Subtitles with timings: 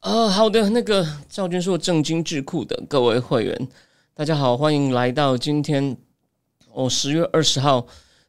[0.00, 3.68] 呃，好的，那个赵军硕正经智库的各位会员，
[4.14, 5.94] 大家好，欢迎来到今天
[6.72, 7.86] 哦十月二十号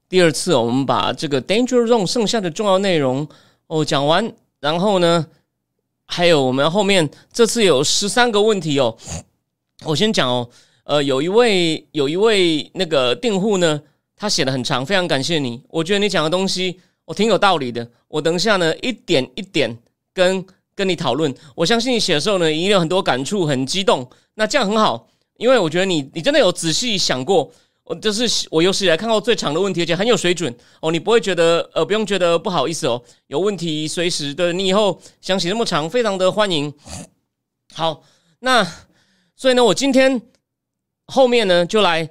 [0.10, 3.26] 第二次，我们把这个 Danger Zone 剩下的重要内容
[3.68, 5.26] 哦讲完，然后呢，
[6.06, 8.98] 还有我们后面这次有十三个问题哦，
[9.86, 10.50] 我先讲哦，
[10.84, 13.82] 呃，有一位有一位那个订户呢，
[14.18, 19.78] 他写的很长，非常感谢你，我觉得你讲的东西我挺有道理的，我等一下呢一点一点
[20.14, 20.46] 跟。
[20.76, 24.10] 跟你讨论，我相信你写的时候呢，一定有很多感触，很激动。
[24.36, 25.08] 那这样很好，
[25.38, 27.52] 因为我觉得你你真的有仔细想过，
[27.84, 30.92] 我就是我有史以来看过最长的问题，而且很有水准哦。
[30.92, 33.02] 你不会觉得呃，不用觉得不好意思哦。
[33.28, 36.74] 有问题随时的，你以后想写那么长，非常的欢迎。
[37.74, 38.04] 好，
[38.40, 38.66] 那
[39.36, 40.22] 所以呢，我今天
[41.08, 42.10] 后面呢就来，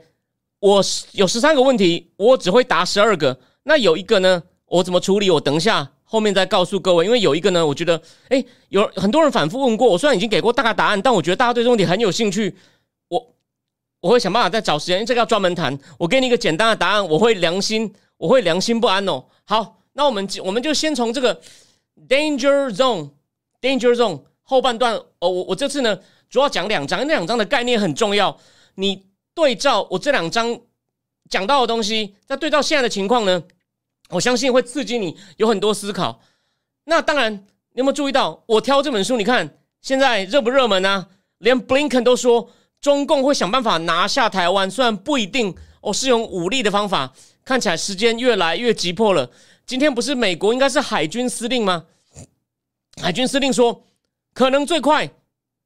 [0.61, 3.41] 我有十三个问题，我只会答十二个。
[3.63, 5.31] 那有一个呢，我怎么处理？
[5.31, 5.93] 我等一下。
[6.13, 12.53] 后面再告诉各位，因为有一个呢，我觉得，哎，有很多人反复问过我，虽然已经给过大概答案，但我觉得大家对这个问题很有兴趣，
[13.07, 13.35] 我
[14.01, 15.79] 我会想办法再找时间，这个要专门谈。
[15.99, 19.25] 我给你一个简单的答案，我会良心，我会良心不安哦。
[19.45, 21.41] 好，那我们我们就先从这个
[22.09, 25.97] danger zone，danger zone 后半段，哦，我我这次呢
[26.29, 28.37] 主要讲两章，那两章的概念很重要，
[28.75, 30.59] 你对照我这两章
[31.29, 33.41] 讲到的东西，再对照现在的情况呢。
[34.11, 36.21] 我相信会刺激你有很多思考。
[36.85, 39.17] 那当然，你有没有注意到我挑这本书？
[39.17, 41.07] 你看现在热不热门呢？
[41.39, 42.51] 连 Blinken 都说
[42.81, 47.13] 中共会想办法拿下台湾，虽然不一定哦是用武力的方法。
[47.45, 49.31] 看起来时间越来越急迫了。
[49.65, 51.87] 今天不是美国应该是海军司令吗？
[53.01, 53.85] 海军司令说
[54.35, 55.11] 可能最快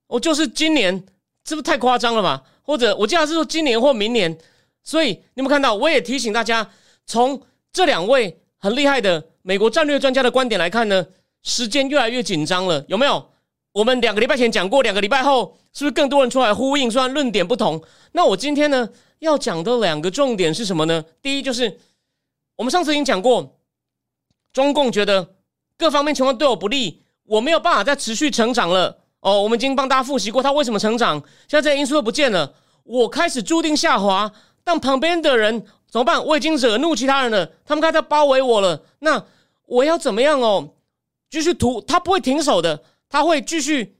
[0.07, 1.05] 哦就是今年，
[1.43, 2.45] 这不太夸张了吧？
[2.63, 4.39] 或者我记得是说今年或明年。
[4.83, 5.75] 所以你有没有看到？
[5.75, 6.71] 我也提醒大家
[7.07, 7.41] 从。
[7.75, 11.05] 这两位很厉害的美国战略专家的观点来看呢，
[11.43, 13.29] 时间越来越紧张了，有没有？
[13.73, 16.89] 我们两个礼拜前讲过，两个礼拜后是不是更多人出来呼应？
[16.89, 21.05] 虽然论点不同，那我今天呢要讲的两个重点是什么呢？
[21.21, 21.81] 第一就是
[22.55, 23.59] 我们上次已经讲过，
[24.53, 25.35] 中共觉得
[25.77, 29.01] 各方面情况对我不利，我没有办法再持续成长了。
[29.19, 31.19] 哦，我们已经帮大家复习过他为什么成长，
[31.49, 32.55] 现在这些因素都不见了，
[32.85, 34.31] 我开始注定下滑，
[34.63, 35.67] 但旁边的人。
[35.95, 36.27] 怎么办？
[36.27, 38.83] 我已经惹怒其他人了，他们开始包围我了。
[38.99, 39.25] 那
[39.67, 40.71] 我要怎么样哦？
[41.31, 43.95] 继续屠，他不会停手的，他会继续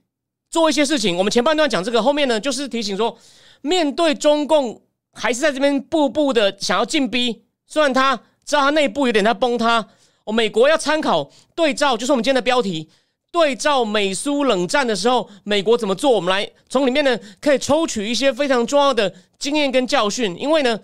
[0.49, 1.15] 做一些事情。
[1.15, 3.17] 我们前半段讲这个，后面呢就是提醒说，
[3.61, 4.81] 面对中共
[5.13, 7.45] 还是在这边步步的想要进逼。
[7.65, 8.13] 虽然他
[8.43, 9.87] 知道他内部有点在崩塌，
[10.25, 12.89] 哦，美国要参考对照，就是我们今天的标题，
[13.31, 16.11] 对照美苏冷战的时候，美国怎么做？
[16.11, 20.77] 我们来从里面呢可以抽取一些非常重要的经验跟教训，因为呢。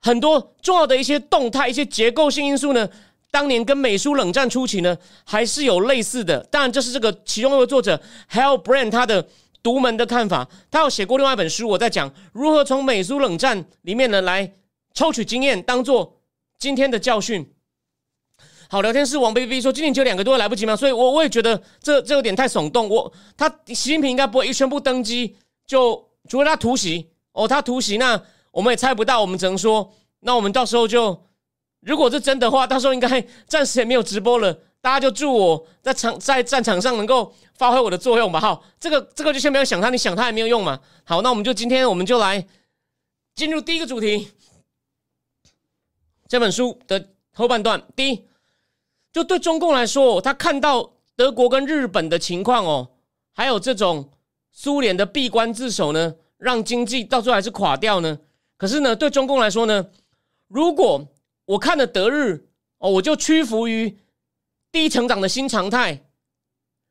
[0.00, 2.88] 很多重要的一些动态、一些结构性因素呢，
[3.30, 6.38] 当年跟美苏冷战初期呢，还是有类似的。
[6.44, 9.26] 当然，这是这个其中一个作者 Hal Brand 他的
[9.64, 10.48] 独门的看法。
[10.70, 14.52] 他有写过另外一本书，我在讲如何从美苏冷战里面呢来
[14.94, 16.20] 抽取经验，当做
[16.58, 17.52] 今天的教训。
[18.68, 20.76] 好，聊天室王 baby 说，今年就两个多月来不及吗？
[20.76, 22.88] 所以，我我也觉得这这有点太耸动。
[22.88, 25.36] 我他习近平应该不会一宣布登基
[25.66, 28.22] 就除了他突袭哦，他突袭那。
[28.56, 31.24] 我们也猜不到，我们只能说，那我们到时候就，
[31.80, 34.58] 如果是真的话，到时候应该暂时也没有直播了。
[34.80, 38.40] 大家就祝我在场在战场上能够发挥我的作用吧。
[38.40, 40.80] 好，这个这个就先不要想他，你想他也没有用嘛。
[41.04, 42.46] 好，那我们就今天我们就来
[43.34, 44.32] 进入第一个主题，
[46.26, 47.86] 这本书的后半段。
[47.94, 48.24] 第一，
[49.12, 52.88] 就对中共来说，他看到德国跟日本的情况哦，
[53.34, 54.10] 还有这种
[54.50, 58.18] 苏联的闭关自守呢，让经济到最后还是垮掉呢。
[58.56, 59.86] 可是呢，对中共来说呢，
[60.48, 61.06] 如果
[61.44, 62.48] 我看了德日
[62.78, 63.98] 哦，我就屈服于
[64.72, 66.06] 低成长的新常态，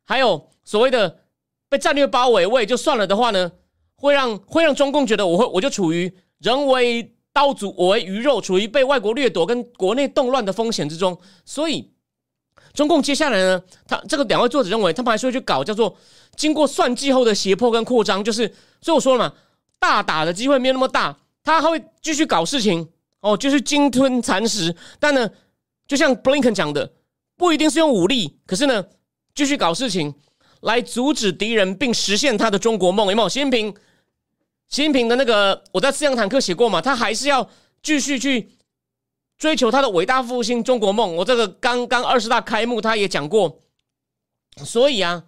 [0.05, 1.23] 还有所谓的
[1.69, 3.51] 被战略包围，我也就算了的话呢，
[3.95, 11.19] 会让会让中共觉得我会我就处于人为刀俎，我为鱼肉，处于被外国掠夺跟国内动乱的风险之中。
[11.43, 11.91] 所以，
[12.73, 15.97] 中共接下来呢，他这个两位作者认为，他们还是会去搞叫做
[16.35, 18.47] 经过算计后的胁迫跟扩张，就是
[18.81, 19.35] 所以我说了嘛，
[19.79, 21.17] 大打的机会没有那么大。
[21.45, 22.89] 他还会继续搞事情
[23.21, 24.75] 哦，就是鲸吞蚕食。
[24.99, 25.29] 但呢，
[25.87, 26.91] 就像布林肯讲的，
[27.37, 28.83] 不一定是用武力，可是呢，
[29.33, 30.13] 继续搞事情
[30.61, 33.09] 来阻止敌人并实现他的中国梦。
[33.09, 33.29] 有没有？
[33.29, 33.73] 习近平
[34.67, 37.47] 习近平的那个我在思想坦克写过嘛，他还是要
[37.83, 38.49] 继续去
[39.37, 41.15] 追求他的伟大复兴中国梦。
[41.15, 43.59] 我这个刚刚二十大开幕，他也讲过，
[44.65, 45.23] 所以啊，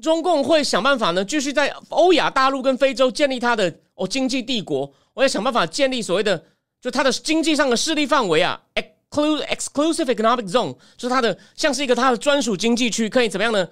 [0.00, 4.92] 中共会想办法呢，继续在欧亚大陆跟非洲建立他的哦经济帝国。
[5.12, 6.44] 我要想办法建立所谓的
[6.80, 13.68] 就他的经济上的势力范围啊，exclusive exclusive economic zone，就是他的像是一个他的专属经济区，可以怎么样呢？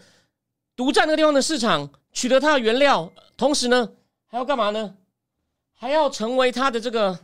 [0.74, 3.90] 独占那个地方的市场，取得它的原料，同时呢。
[4.26, 4.94] 还要干嘛呢？
[5.74, 7.18] 还要成为他的这个，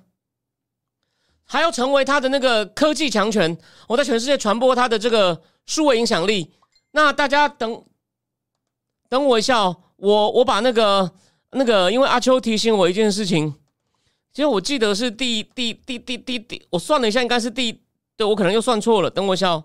[1.44, 3.56] 还要成为他的那个科技强权。
[3.86, 6.52] 我在全世界传播他的这个数位影响力。
[6.90, 7.82] 那大家等
[9.08, 11.10] 等我一下哦，我我把那个
[11.50, 13.54] 那个，因为阿秋提醒我一件事情，
[14.32, 17.80] 其实我记得是第第第第第第，我算了一下，应该是第，
[18.16, 19.10] 对我可能又算错了。
[19.10, 19.64] 等我一下哦。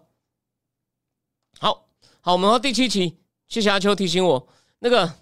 [1.60, 1.88] 好
[2.22, 4.48] 好，我们到第七期，谢谢阿秋提醒我
[4.80, 5.14] 那个。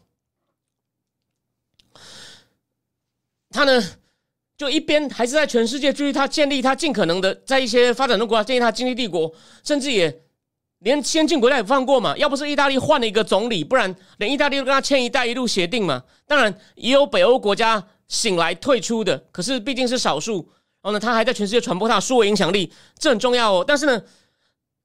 [3.49, 3.83] 他呢，
[4.55, 10.23] 就一边还是在全世界，就是他建立他尽可能的在一些发展中国家建立他经济帝国，甚至也
[10.81, 12.15] 连先进国家也放过嘛。
[12.17, 16.03] 要不是意大利换了一个总理，不然连意大利都跟他签“一带一路”协定嘛。
[16.27, 20.47] 当然也有北欧国家醒来退出的，可是毕竟是少数。
[20.81, 23.65] 然后呢，他还在全世界传播他的数位影响力，这很重要哦。
[23.65, 24.01] 但是呢，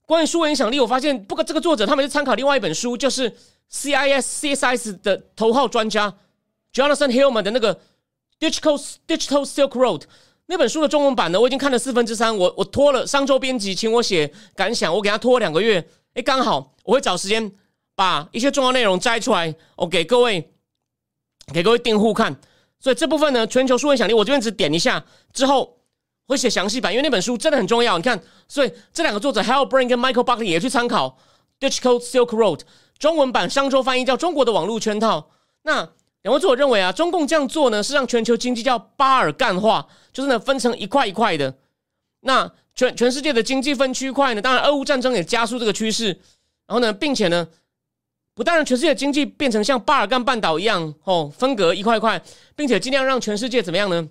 [0.06, 3.30] 关于数位影响力，我发现不过这个作者他们是参考另外一本书，就是
[3.70, 6.14] CIS CSIS 的头号专家
[6.72, 7.80] Jonathan Hillman 的那个。
[8.38, 8.78] Digital
[9.08, 10.02] Digital Silk Road
[10.46, 12.36] 那本书的中文版呢，我已经看了四分之三。
[12.36, 15.84] 我我拖了商周编辑请我写感想，我给他拖了两个月。
[16.14, 17.50] 哎，刚好我会找时间
[17.94, 20.52] 把一些重要内容摘出来，我给各位
[21.52, 22.34] 给各位订户看。
[22.78, 25.78] 所以这部分呢，全球数位影响力，我这边只点一下，之后
[26.28, 27.96] 会写详细版，因为那本书真的很重要。
[27.96, 31.18] 你看，所以这两个作者 Halbrin 跟 Michael Buckley 也去参考
[31.58, 32.60] Digital Silk Road
[32.98, 35.18] 中文版商周翻译叫《中国的网络圈套》。
[35.62, 35.90] 那
[36.26, 41.56] 两位作者认为啊，中共这样做呢，是让全球经济叫巴尔干化，就是呢分成一块一块的。
[42.22, 46.08] 那全全世界的经济分区块呢，当然俄乌战争也加速这个趋势。
[46.66, 47.46] 然后呢，并且呢，
[48.34, 52.20] 不但让全世界经济变成像巴尔干半岛一样哦，分隔一块块，
[52.56, 54.08] 并且尽量让全世界怎么样呢？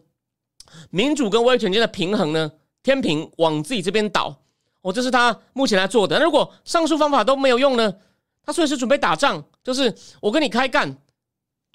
[0.91, 2.49] 民主跟威权间的平衡呢，
[2.81, 4.33] 天平往自己这边倒。
[4.83, 6.17] 哦，这是他目前来做的。
[6.17, 7.93] 那如果上述方法都没有用呢？
[8.45, 10.95] 他随时准备打仗，就是我跟你开干。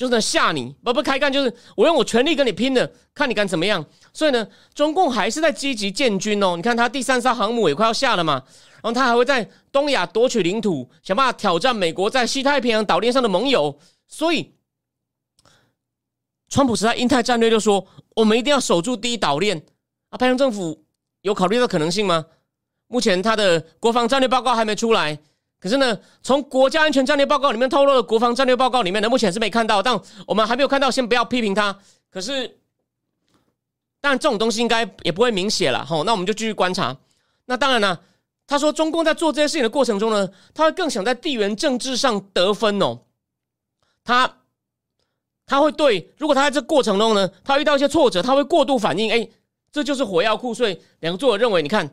[0.01, 3.85] 就是吓你，不不开干，就是我用我全力跟你拼的，看你敢怎么样。
[4.15, 6.57] 所以呢，中共还是在积极建军哦。
[6.57, 8.43] 你看他第三艘航母也快要下了嘛，
[8.83, 13.79] 然后他还会在东亚夺取领土，想办法挑战美国在西太平洋岛链上的盟友。
[14.09, 14.55] 所以，
[16.49, 17.87] 川普时代印太战略就说，
[18.17, 19.63] 我们一定要守住第一岛链
[20.09, 20.17] 啊。
[20.17, 20.83] 拜登政府
[21.21, 22.25] 有考虑到可能性吗？
[22.87, 25.19] 目前他的国防战略报告还没出来。
[25.61, 31.79] 可是呢，从国家安全战略报告里面透露的国防战略报告里面呢，目前是没看到，但我们还没有看到，先不要批评他。
[32.11, 32.49] 可是，
[34.01, 36.97] 当然这种东西应该也不会明写了，吼，那我们就继续观察。
[37.45, 37.99] 那当然呢，
[38.47, 43.01] 他说中共在做这些事情的过程中呢，他会更想在地缘政治上得分哦。
[44.03, 44.39] 他
[45.45, 49.29] 他会对，如果他在这过程中呢，他遇到一些挫折，他会过度反应，哎，
[49.71, 50.55] 这就是火药库。
[50.55, 51.93] 所以两个作者认为，你看。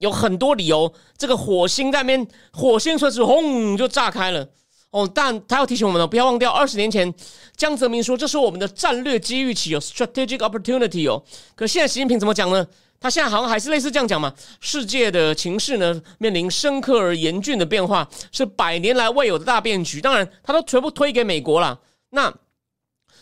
[0.00, 4.48] 有很多理由，这个火星在边，火星随时轰就炸开了
[4.90, 5.10] 哦。
[5.14, 7.12] 但他要提醒我们呢，不要忘掉二十年前
[7.54, 11.22] 江泽民说这是我们的战略机遇期哦，strategic opportunity 哦。
[11.54, 12.66] 可现在习近平怎么讲呢？
[12.98, 14.34] 他现在好像还是类似这样讲嘛。
[14.60, 20.00] 世界的情势呢，面临深刻而严峻的变化，是百年来未有的大变局。
[20.00, 21.78] 当然，他都全部推给美国了。
[22.08, 22.32] 那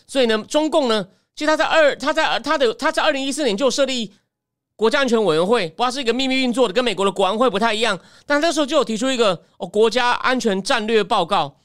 [0.07, 1.05] 所以呢，中共呢，
[1.35, 4.13] 其实他在二，他在他的他在二零一四年就设立。
[4.79, 7.99] 国家安全委员会，不知道是一个秘密运作的，跟美国的国安会不太一样。
[8.25, 11.59] 但那时候就有提出一个哦国家安全战略报告。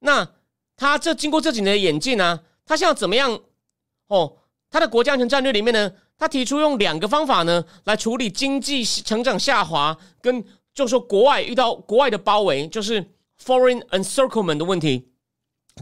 [0.00, 0.28] 那
[0.76, 3.40] 他这经过这几年的演进呢，他现在怎么样？
[4.08, 4.36] 哦，
[4.68, 10.44] 他的国家安全战略里面呢，他提出用两个方法呢来处理经济成长下滑，跟
[10.74, 13.02] 就是说国外遇到国外的包围，就是
[13.42, 15.08] foreign encirclement 的问题。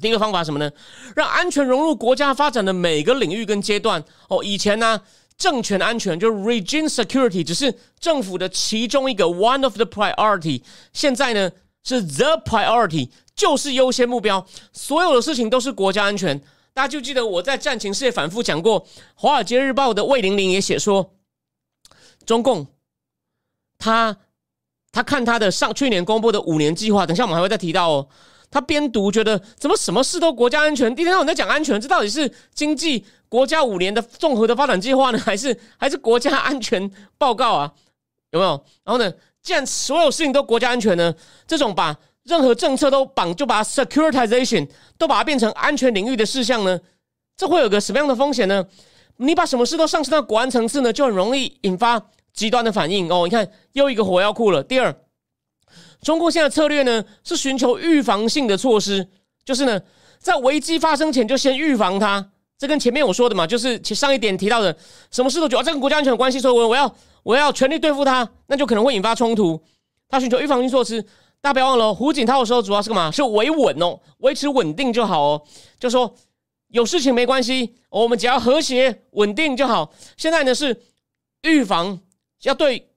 [0.01, 0.71] 第一个方法什么呢？
[1.17, 4.05] 让安全融入国家发展的每个领域跟阶段。
[4.29, 5.03] 哦，以前呢？
[5.39, 10.63] 政权安全就是 regime security，只是政府的其中一个 one of the priority。
[10.93, 11.51] 现在呢
[11.85, 14.47] 是 the priority，就是优先目标。
[14.73, 16.41] 所有的事情都是国家安全。
[16.73, 21.15] 大家就记得我在战情世界反复讲过，《华尔街日报》的魏玲玲也写说，
[22.27, 22.67] 中共
[23.79, 24.17] 他
[24.93, 28.09] 他看他的上去年公布的五年计划，等下我们还会再提到哦。
[28.51, 37.73] 他边读觉得怎么什么事都国家安全，第一天到晚在讲安全，这到底是经济国家五年的综合的发展计划呢， 还是还是国家安全报告啊？
[38.31, 38.65] 有没有？
[38.85, 41.15] 然后呢，既然所有事情都国家安全呢，
[41.47, 44.69] 这种把任何政策都绑就把 securitization
[44.99, 46.79] 都把它变成安全领域的事项呢，
[47.37, 48.67] 这会有个什么样的风险呢？
[49.19, 52.01] 你把什么事都上升到国安层次呢，就很容易引发
[52.35, 53.23] 极端的反应哦。
[53.25, 54.63] 你看，又一个火药库了。
[54.63, 54.95] 第二，
[56.03, 59.09] 中共现在策略呢是寻求预防性的措施，
[59.45, 59.81] 就是呢
[60.19, 62.33] 在危机发生前就先预防它。
[62.59, 64.77] 这跟前面我说的嘛，就是上一点提到的，
[65.11, 69.63] 什么事都觉得这跟国家安全有关系，所以我我要我要全力对付他，那就可能会引发冲突。
[70.09, 71.03] 他寻求预防性措施，
[71.41, 73.11] 大家不要忘了，胡锦涛的时候主要是干嘛？
[73.11, 75.43] 是维稳哦，维持稳定就好哦，
[75.79, 76.15] 就说。
[76.71, 79.95] 有事情没关系，我们只要和谐稳定就好。
[80.17, 80.83] 现在呢是
[81.43, 82.01] 预防，
[82.43, 82.91] 要对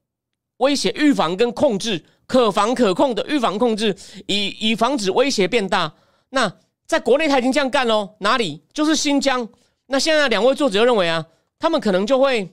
[0.58, 5.94] 威胁预防跟控制，可防可控的预防控制，以以防止威胁变大。
[6.32, 6.52] 那
[6.90, 9.48] 在国内他已经这样干喽，哪里就是新疆。
[9.86, 11.24] 那现在两位作者认为啊，
[11.60, 12.52] 他们可能就会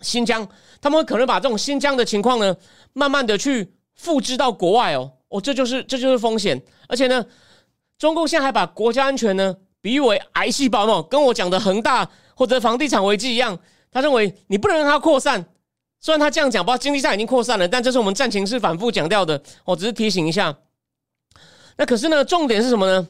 [0.00, 0.48] 新疆，
[0.80, 2.56] 他们可能把这种新疆的情况呢，
[2.94, 5.12] 慢慢的去复制到国外哦。
[5.28, 6.60] 哦，这就是这就是风险。
[6.88, 7.24] 而且呢，
[7.96, 9.56] 中共现在还把国家安全呢。
[9.80, 13.56] 比喻为癌细胞嘛，跟我讲的恒大或者房地产危机一样，
[13.92, 15.46] 他认为你不能让它扩散。
[16.00, 19.40] 虽然他这样讲，不知道经济上已经扩散了，但这是我们战情是反复强调的。
[19.64, 20.56] 我只是提醒一下。
[21.76, 23.08] 那可是呢，重点是什么呢？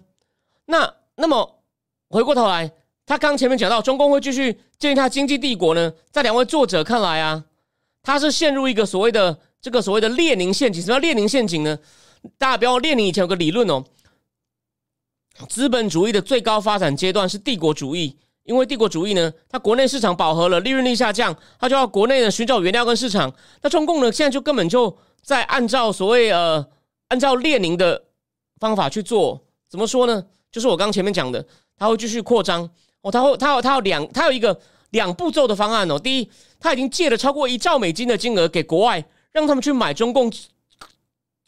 [0.66, 1.62] 那那么
[2.08, 2.70] 回过头来，
[3.06, 7.44] 他刚前面讲到中共会继续建立他经济帝国呢，在两位作者看来啊，
[8.02, 10.82] 他是陷入一个所谓的这个所谓的列宁陷阱。
[10.82, 11.78] 什么叫列宁陷阱呢？
[12.36, 13.84] 大家不要列宁以前有个理论哦。
[15.48, 23.32] 资本主义的最高发展阶段是帝国主义，因为帝国主义呢，它国内市场饱和了，利润率下降，它就要国内的寻找原料跟市场。
[23.62, 26.66] 那中共呢，现在就根本就在按照所谓呃，
[27.08, 28.02] 按照列宁的
[28.58, 29.42] 方法去做。
[29.68, 30.24] 怎么说呢？
[30.50, 31.44] 就是我刚前面讲的，
[31.76, 32.68] 他会继续扩张
[33.02, 34.58] 哦，他会他有他有两他有一个
[34.90, 35.98] 两步骤的方案哦。
[35.98, 40.32] 第一，他已经借了超过一兆美金的金额给国外，让他们去买中共。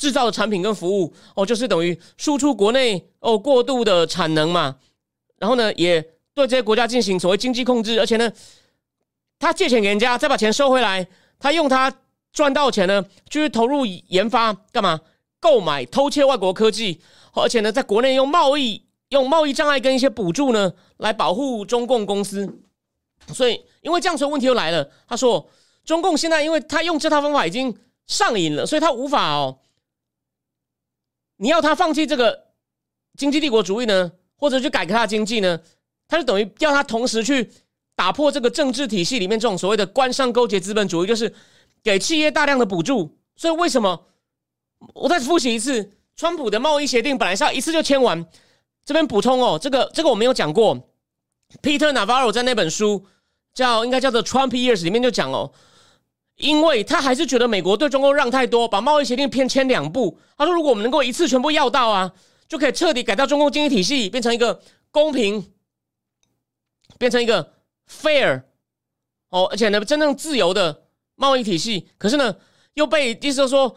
[0.01, 4.77] 制造的产品跟服务哦，就是等于输出国内哦过度的产能嘛，
[5.39, 6.01] 然后呢，也
[6.33, 8.31] 对这些国家进行所谓经济控制，而且呢，
[9.41, 11.05] 他借钱给人家，再把钱收回来，
[11.41, 11.93] 他用他
[12.33, 15.01] 赚到钱呢，就是投入研发干嘛？
[15.41, 17.01] 购买偷窃外国科技，
[17.33, 22.61] 而且呢，在国内用贸易用贸易障碍跟一些补助呢，来保护中共公司。
[23.35, 25.49] 所以，因为这样子问题又来了，他说，
[25.85, 27.77] 中共现在因为他用这套方法已经
[28.07, 29.59] 上瘾了，所以他无法哦。
[31.37, 32.47] 你要他放弃这个
[33.17, 35.61] 经济帝国主义呢，或者去改革他的经济呢？
[36.09, 37.51] 他就等于要他同时去
[37.95, 41.33] 打破这个政治体系里面这种所谓的官商勾结资本主义，就是
[41.83, 43.17] 给企业大量的补助。
[43.37, 44.07] 所以为什么
[44.95, 48.27] 我再复习一次，川普的贸易协定本来是要一次就签完。
[48.85, 50.89] 这边补充哦，这个这个我没有讲过
[51.63, 53.07] ，Peter Navarro 在那本书
[53.53, 55.53] 叫应该叫做《Trump Years》里面就讲哦。
[56.37, 60.21] 因为他还是觉得美国对中国让太多，把贸易协定偏签两步。
[60.37, 62.15] 他说：“如果我们能够一次全部要到啊，
[62.47, 65.53] 就可以彻底改造中共经济体系，变成一个公平，
[66.97, 67.55] 变成一个
[67.91, 68.45] fair
[69.31, 70.85] 哦，而且呢，真正自由的
[71.17, 71.89] 贸易体系。
[71.99, 72.37] 可是呢，
[72.75, 73.77] 又被意思说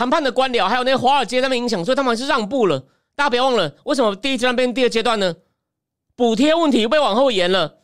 [0.00, 2.80] 谈判的官僚还有那些华尔街那边影响，所以他们还是让步了。
[3.14, 5.36] 大家别忘了，为什么第一阶段变第二阶段呢？
[6.16, 7.80] 补贴问题又被往后延了，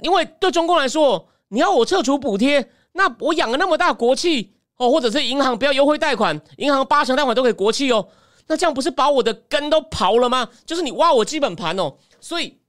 [0.00, 8.08] 因为对中共来说，你要我撤除补贴。”那我养了那么大国企哦，或者是银行不要优惠贷款，银行八成贷款都给国企哦，
[8.46, 10.48] 那这样不是把我的根都刨了吗？
[10.64, 11.96] 就是你挖我基本盘哦。
[12.20, 12.60] 所以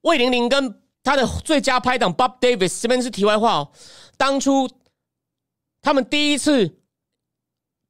[0.00, 3.68] 魏玲玲跟他的最佳拍档 Bob Davis 这边是题外话哦。
[4.16, 4.66] 当初
[5.82, 6.78] 他们第一次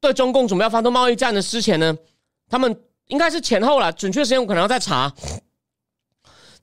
[0.01, 1.97] 对中共准备要发动贸易战的之前呢，
[2.49, 5.13] 他们应该是前后了，准确时间我可能要再查。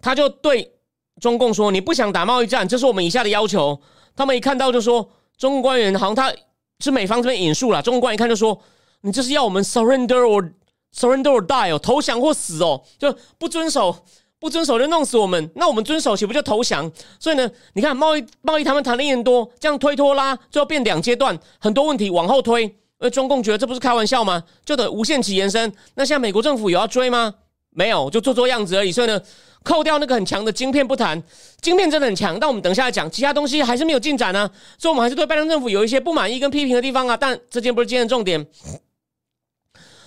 [0.02, 0.74] 他就对
[1.20, 3.80] 中共说：“你不想打贸易战，这是我们以下的要求。”
[4.16, 6.34] 他们一看到就说，中共官员好像他
[6.80, 8.60] 是美方这边引述了，中共官员一看就说，
[9.02, 10.52] 你这是要我们 surrender or
[10.96, 14.06] surrender or die 哦，投降或死哦，就不遵守，
[14.40, 16.92] 不遵守就弄死我们，那我们遵守岂不就投降？
[17.20, 24.44] 所以呢，你看贸易贸易他们谈了一年多，这样推拖拉，最后变两阶段，很多问题往后推，而中共觉得这不是开玩笑吗？
[24.66, 25.72] 就得无限期延伸。
[25.96, 27.34] 那现在美国政府有要追吗？
[27.70, 28.92] 没有，就做做样子而已。
[28.92, 29.22] 所以呢。
[29.64, 31.22] 扣掉那个很强的晶片不谈，
[31.60, 37.18] 晶片真的很强，但我们等下来讲，其他东西还是没有进展呢，所以我们还是对拜登政府有一些不满意跟批评的地方啊。
[37.18, 38.48] 但这件不是今天的重点。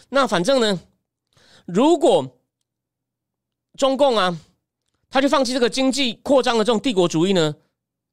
[0.08, 0.80] 那反正呢，
[1.66, 2.38] 如果
[3.76, 4.34] 中共啊，
[5.10, 7.54] 他就放弃这个经济扩张的这种帝国主义呢，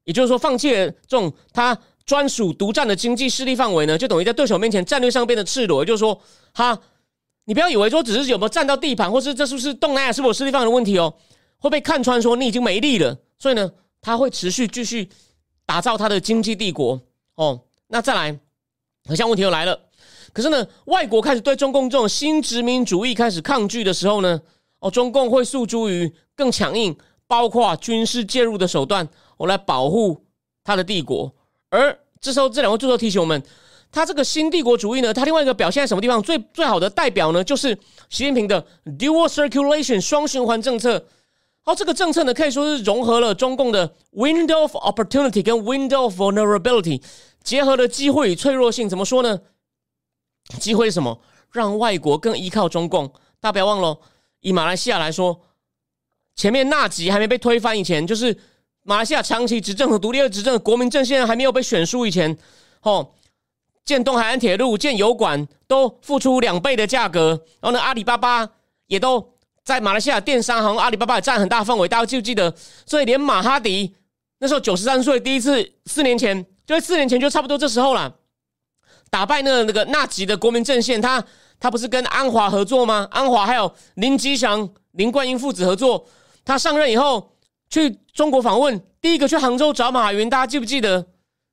[0.03, 5.85] 也就是说，放弃了这种他专属独占的经济势力范围呢，就等于在对手面前战略上变得赤裸。
[5.85, 6.19] 就是说，
[6.53, 6.79] 哈，
[7.43, 11.13] 你不要以为说只是有没有占到地盘，或是这是不是东南亚是否势力范围的问题哦。
[11.59, 15.09] 会被看穿，说你已经没力了，所以呢，他会持续继续
[15.65, 17.01] 打造他的经济帝国
[17.35, 17.59] 哦。
[17.87, 18.39] 那再来，
[19.05, 19.77] 好像问题又来了。
[20.31, 24.39] 可是呢，外国开始对中共这种新殖民主义开始抗拒的时候呢，
[24.79, 26.95] 哦，中共会诉诸于更强硬，
[27.25, 30.23] 包括军事介入的手段，我来保护
[30.63, 31.33] 他的帝国。
[31.69, 33.41] 而这时候，这两位作者提醒我们，
[33.91, 36.21] 他这个新帝国主义呢，他另外一个表现在什么地方？
[36.21, 37.75] 最最好的代表呢，就是
[38.09, 38.65] 习近平的
[38.97, 41.05] dual circulation 双循环政策。
[41.61, 47.01] 好，这个政策呢，可以说是融合了中共的 window of opportunity 跟 window of vulnerability，
[47.43, 48.87] 结合了机会与脆弱性。
[48.87, 49.41] 怎么说呢？
[50.59, 51.19] 机会是什么？
[51.51, 53.07] 让外国更依靠中共。
[53.39, 53.99] 大家不要忘了，
[54.39, 55.41] 以马来西亚来说，
[56.35, 58.37] 前面纳吉还没被推翻以前，就是
[58.89, 62.37] 马来西亚长期执政和独立的执政，国民阵线还没有被选输以前，
[62.83, 63.05] 哦，
[63.83, 68.47] 建东海岸铁路、建油管都付出两倍的价格，然后呢，阿里巴巴
[68.85, 72.55] 也都在马来西亚电商行，阿里巴巴占很大范围，大家记不记得？
[72.85, 73.93] 所以连马哈迪
[74.39, 78.15] 那时候九十三岁，第一次四年前，就在四年前就差不多这时候了。
[79.09, 81.21] 打败那那个纳吉的国民阵线，他
[81.59, 83.05] 他不是跟安华合作吗？
[83.11, 86.07] 安华还有林吉祥、林冠英父子合作。
[86.45, 87.33] 他上任以后
[87.69, 91.05] 去中国访问，第一个去杭州找马云，大家记不记得？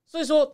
[0.07, 0.53] 所以说，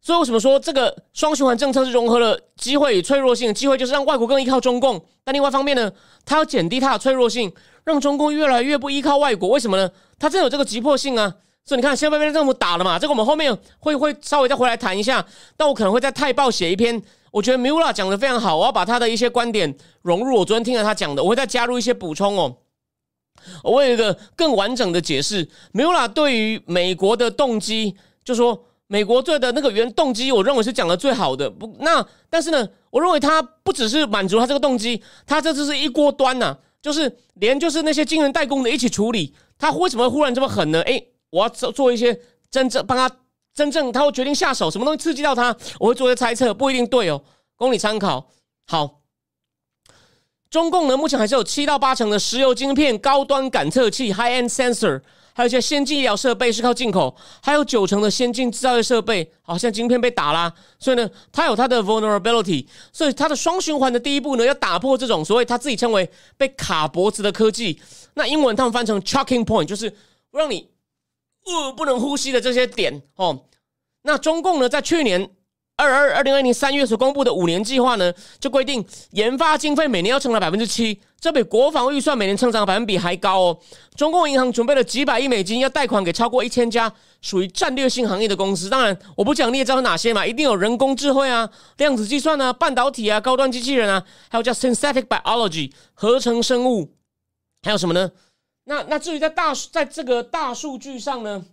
[0.00, 3.54] 所以为什么说这个双循环政策是融合了机会与脆弱性？
[3.54, 5.90] 机会就是让外国更依靠中共，但另外一方面呢，
[6.24, 7.52] 它要减低它的脆弱性，
[7.84, 9.48] 让中共越来越不依靠外国。
[9.50, 9.90] 为什么呢？
[10.18, 11.34] 它真有这个急迫性啊！
[11.64, 12.98] 所以你看，现在被政府打了嘛？
[12.98, 15.24] 这个我们后面会会稍微再回来谈一下。
[15.56, 22.56] 但我可能会在《泰报》写一篇，我觉得 Mula 讲的非常好，我要把他的一些观点融入我昨天听了他讲的，我会再加入一些补充哦。
[23.62, 25.48] 我有一个更完整的解释。
[25.72, 31.50] 没有啦对于美国的动机，就说美国队的那个原动机，我认为是讲的最好的。
[31.50, 39.34] 不，那但是呢，我认为他不只是满足他这个动机，他这次是一锅端呐，就是连就是那些晶圆代工的一起处理。
[39.58, 40.80] 他为什么忽然这么狠呢？
[40.82, 41.08] 诶。
[41.32, 42.20] 我要做做一些
[42.50, 43.10] 真正帮他
[43.54, 47.22] 真正他会决定下手什么东西刺激到他，我会做一些猜测，不一定对哦，
[47.56, 48.28] 供你参考。
[48.66, 49.00] 好，
[50.52, 55.00] 中共呢目前还是有七到八成的石油晶片、高端感测器 （high-end sensor），
[55.32, 67.80] 还有一些先进医疗设备是靠进口，还有九成的先进制造业设备，好像晶片被打啦，所以呢，它有它的 vulnerability，所以它的双循环的第一步呢，要打破这种所谓它自己称为被卡脖子的科技，
[68.12, 69.96] 那英文他们翻成 choking point，就是
[70.32, 70.68] 让你。
[71.44, 73.46] 呃，不能呼吸的这些点哦。
[74.02, 75.30] 那中共呢，在去年
[75.76, 83.58] 二二二零二零三月所公布的五年计划呢，就规定研发经费每年要成长百分之七，这比国防预算每年成长百分比还高哦。
[83.96, 88.68] 中共银行准备了几百亿美金，要贷款给超过一千家属于战略性行业的公司。
[88.68, 96.94] 当然，我不讲你也知道哪些嘛，一定有人工智慧啊、量子计算啊、半导体啊、高端机器人啊，还有叫 synthetic biology 合成生物，
[97.62, 98.12] 还有什么呢？
[98.64, 101.44] 那那至于在大在这个大数据上呢，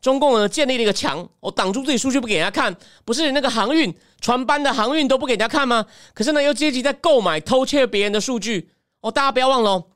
[0.00, 5.86] 中共呢建立了一个墙，我挡住自己数据不给人家看，不是那个航运船班的航运都不给人家看吗？
[6.14, 9.86] 可是呢又积极在购买偷窃别人的数据哦，大家不要忘了，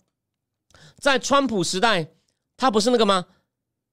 [0.99, 2.09] 在川普时代，
[2.57, 3.27] 他不是那个吗？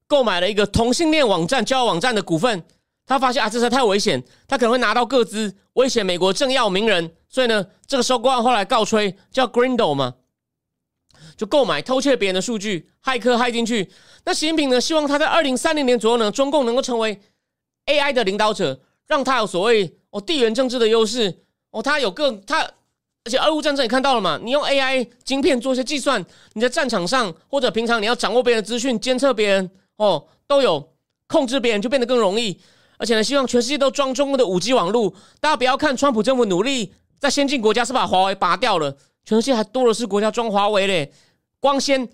[0.06, 2.64] 购买了一个同性恋网站交友网站的股份，
[3.06, 10.14] 他发现啊这事太危险，他可能会拿到各资，威胁美国政要名人，所以呢这个收购案后来告吹叫 Grindle 嘛。
[11.36, 13.90] 就购买偷窃别人的数据，骇客骇进去。
[14.24, 14.80] 那习近平呢？
[14.80, 17.20] 希望他在二零三零年左右呢，中共能够成为
[17.86, 21.38] AI 的领导者，让他有所谓哦地缘政治的优势
[21.70, 30.92] 哦，他有更他，而且俄乌战争也看到了嘛，你用 AI 晶片做一些计算，你在战场上或者平常你要掌握别人的资讯、监测别人哦，都有
[31.26, 32.60] 控制别人就变得更容易。
[32.98, 35.14] 而且呢，希望全世界都装中国的五 G 网络。
[35.40, 38.96] 大家不要看川普政府努力在先进国家是把华为拔掉了，
[39.28, 41.12] 全世界还多的是国家装华为嘞。
[41.60, 42.08] 光纤、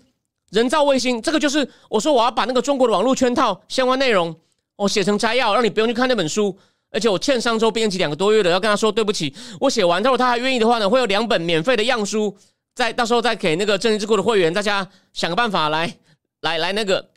[0.49, 4.35] 人造卫星，这个就是我说我要把那个中国的网络圈套相关内容，
[4.75, 6.53] 我写成摘要，让你不用去看那本书。
[6.91, 9.33] 而且我欠上周编辑两个多月了，要跟他说对不起。
[9.61, 12.35] 我写完之后，他还愿意的话呢，会有两本免费的样书，
[12.73, 15.95] 在到时候再给那个正义智库的会员，大家想个办法来
[16.41, 17.09] 来来那个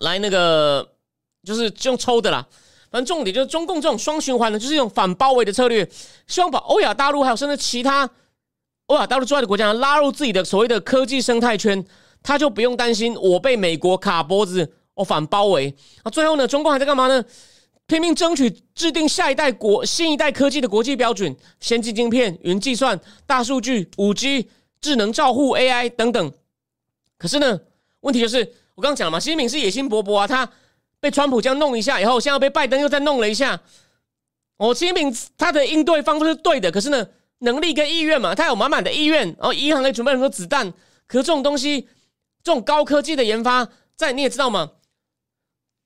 [0.00, 0.88] 来那个，
[1.44, 2.44] 就是用抽的啦。
[2.90, 5.88] 反正重点就是中共这种双循环呢，就是一种反包围的策略，
[6.26, 8.10] 希望把欧亚大陆还有甚至其他。
[8.86, 11.82] 我把大陆之外的国家拉入自己的所谓的科技生态圈，
[12.22, 15.74] 他就不用担心我被美国卡脖子，我反包围。
[16.02, 17.24] 啊，最后呢，中共还在干嘛呢？
[17.86, 24.48] 拼命争取制定下一代国新一代科技的国际标准，先进晶片、云计算、大数据、五 G、
[24.80, 26.32] 智能照护、AI 等等。
[27.18, 27.58] 可是呢，
[28.00, 28.38] 问题就是
[28.74, 30.50] 我刚刚讲了嘛，习近平是野心勃勃啊，他
[31.00, 33.58] 被川普这样弄一下以后，现在被拜登又再弄了一下。
[34.58, 37.06] 哦，习近平他的应对方式是对的，可是呢？
[37.44, 40.72] 能力跟意愿嘛，他有满满的意愿，然后银行也准备很多子弹。
[41.06, 41.82] 可是这种东西，
[42.42, 44.72] 这种高科技的研发，在你也知道吗？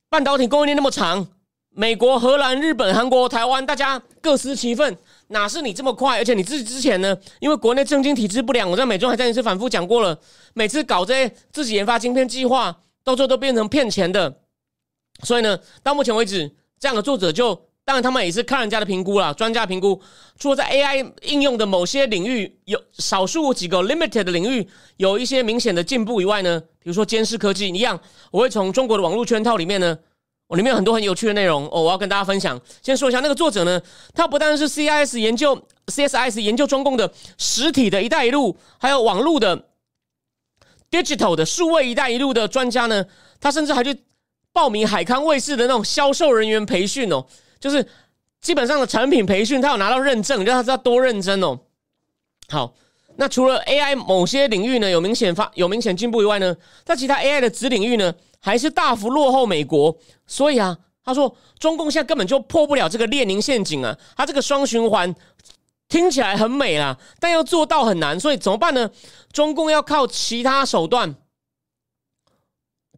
[0.09, 1.29] 半导体供应链那么长，
[1.71, 4.97] 美国、荷兰、日本、韩国、台湾，大家各司其分。
[5.29, 6.17] 哪是你这么快？
[6.17, 10.19] 而且你自己之前呢，因为国内政经体制不良，我在美中还在一次反复讲过了，
[10.55, 14.41] 每次搞这些自己研发晶片计划，到最后都变成骗钱的。
[15.25, 19.99] 所以呢，到目前为止，这样的作者就当然他们也是看人家的评估啦，专家评估，
[20.39, 27.99] 除了在 AI 应用的某些领域有少数几个 limited 的领域有一些明显的进步以外呢，比如说监视科技一样，
[28.31, 29.99] 我会从中国的网络圈套里面呢。
[30.49, 32.59] 我里面有很多很有趣的内容哦，我要跟大家分享。
[32.83, 33.81] 先说一下那个作者呢，
[34.15, 39.65] 他不但是 CIS 研究 CSIS 研究中共的实体的一带一路，还有网络的
[40.91, 43.05] digital 的数位一带一路的专家呢，
[43.39, 43.95] 他甚至还去
[44.51, 47.27] 报名海康卫视的那种销售人员培训哦，
[47.61, 47.87] 就是
[48.41, 51.59] 基本上的产品培训，他有拿到认证，让他知道多认真哦。
[52.49, 52.75] 好，
[53.17, 58.15] 那除了 AI 某些领域呢有明显发有明显进步以外呢，在其他 AI 的子领域呢？
[58.41, 65.13] 还是大幅落后美国，所以啊，他说中共现在根本就破不了这个列宁陷阱啊，他这个双循环
[65.89, 68.89] 听起来很美啦，但要做到很难，所以怎么办呢？
[69.33, 71.17] 中共要靠其他手段，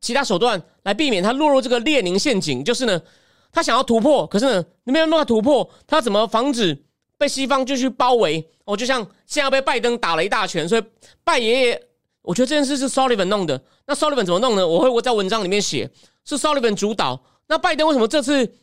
[0.03, 3.01] 其他手段来避免他落入这个列宁陷阱，就是呢，
[3.53, 6.85] 他想要突破，可是呢，你没有办法突破，他怎么防止
[7.19, 8.49] 被西方继续包围？
[8.65, 10.83] 哦，就像现在被拜登打了一大拳，所以
[11.25, 11.83] 拜爷爷。
[12.23, 13.61] 我觉得这件事是 Sullivan 弄的。
[13.87, 14.67] 那 Sullivan 怎么弄呢？
[14.67, 15.91] 我会我在文章里面写，
[16.25, 17.19] 是 Sullivan 主导。
[17.49, 18.57] 那拜登为什么这次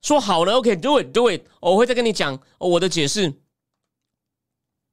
[0.00, 1.42] 说好了？OK，do it，do it。
[1.60, 3.30] 我会再跟你讲我的解释。